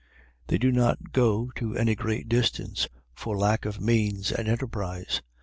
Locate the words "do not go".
0.57-1.51